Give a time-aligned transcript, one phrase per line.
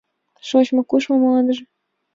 [0.47, 1.63] Шочмо-кушмо мландыже